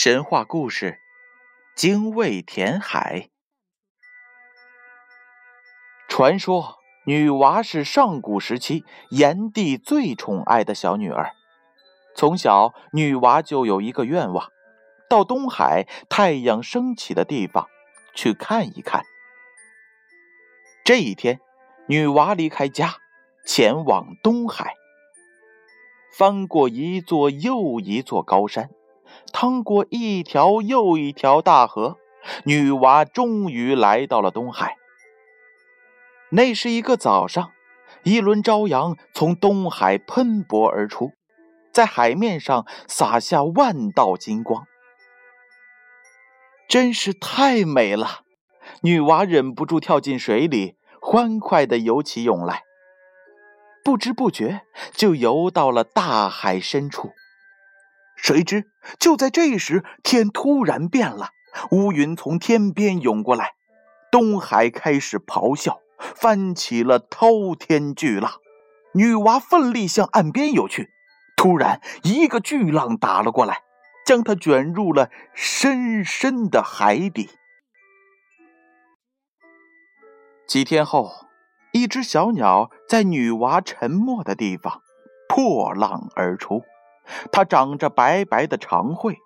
[0.00, 1.00] 神话故事：
[1.74, 3.30] 精卫填海。
[6.08, 11.32] 传说女娲是上古时期炎帝最宠爱的小女儿。
[12.14, 14.52] 从小，女娃就有一个愿望，
[15.10, 17.66] 到东海太阳升起的地方
[18.14, 19.02] 去看一看。
[20.84, 21.40] 这一天，
[21.88, 22.98] 女娃离开家，
[23.44, 24.76] 前往东海，
[26.16, 28.70] 翻过一座又一座高山。
[29.32, 31.98] 趟过一条又一条大河，
[32.44, 34.76] 女娲终于来到了东海。
[36.30, 37.52] 那是一个早上，
[38.02, 41.12] 一轮朝阳从东海喷薄而出，
[41.72, 44.66] 在海面上洒下万道金光，
[46.68, 48.20] 真是太美了。
[48.82, 52.64] 女娲忍不住跳进水里，欢快地游起泳来，
[53.82, 54.62] 不知不觉
[54.92, 57.12] 就游到了大海深处。
[58.20, 61.30] 谁知就在这时，天突然变了，
[61.70, 63.52] 乌云从天边涌过来，
[64.10, 68.32] 东海开始咆哮，翻起了滔天巨浪。
[68.92, 70.90] 女娲奋力向岸边游去，
[71.36, 73.62] 突然一个巨浪打了过来，
[74.04, 77.30] 将她卷入了深深的海底。
[80.48, 81.12] 几天后，
[81.72, 84.82] 一只小鸟在女娲沉没的地方
[85.28, 86.64] 破浪而出。
[87.32, 89.16] 它长着白白的长喙，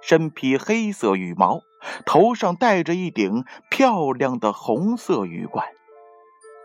[0.00, 1.60] 身披黑色羽毛，
[2.06, 5.66] 头上戴着一顶漂亮的红色羽冠，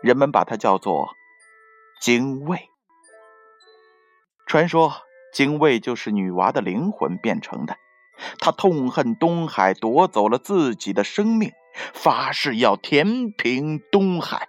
[0.02, 1.10] 人们把它叫做
[2.00, 2.70] 精卫。
[4.46, 4.92] 传说
[5.34, 7.76] 精卫就是女娲的灵魂变成的，
[8.38, 11.52] 她痛恨东海夺走了自己的生命，
[11.92, 14.48] 发誓要填平东海。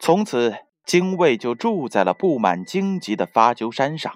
[0.00, 0.54] 从此，
[0.86, 4.14] 精卫就住在了布满荆棘的发鸠山上。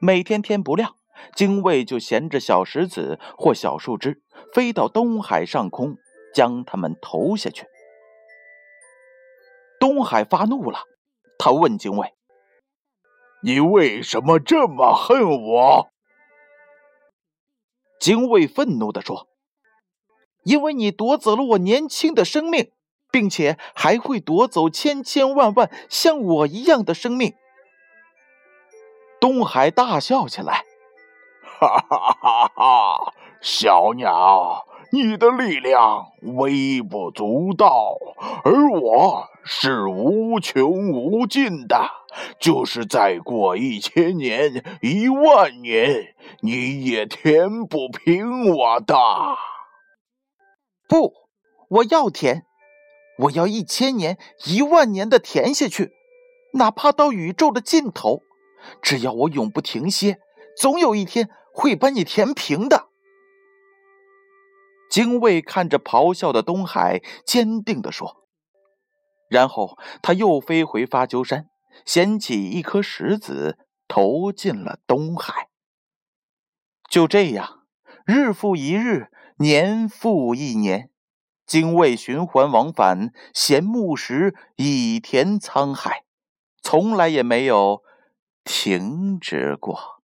[0.00, 0.94] 每天天不亮，
[1.34, 4.22] 精卫就衔着小石子或小树枝，
[4.52, 5.96] 飞到东海上空，
[6.34, 7.66] 将它们投下去。
[9.80, 10.80] 东海发怒了，
[11.38, 12.14] 他问精卫
[13.42, 15.88] ：“你为什么这么恨我？”
[18.00, 19.28] 精卫愤怒地说
[20.44, 22.70] ：“因为你夺走了我年轻的生命，
[23.10, 27.34] 并且还会夺走千千万万像我一样的生命。”
[29.20, 30.64] 东海大笑起来，
[31.58, 33.12] 哈哈哈哈！
[33.40, 37.96] 小鸟，你的力量微不足道，
[38.44, 41.90] 而我是无穷无尽的。
[42.40, 48.94] 就是再过一千年、一万年，你也填不平我的。
[50.88, 51.12] 不，
[51.68, 52.44] 我要填，
[53.18, 55.92] 我要一千年、一万年的填下去，
[56.54, 58.22] 哪怕到宇宙的尽头。
[58.82, 60.18] 只要我永不停歇，
[60.56, 62.88] 总有一天会把你填平的。
[64.90, 68.26] 精卫看着咆哮的东海，坚定地说。
[69.28, 71.50] 然后他又飞回发鸠山，
[71.84, 75.48] 衔起一颗石子，投进了东海。
[76.88, 77.66] 就这样，
[78.06, 80.90] 日复一日，年复一年，
[81.46, 86.04] 精卫循环往返，衔木石以填沧海，
[86.62, 87.82] 从来也没有。
[88.48, 89.97] 停止过。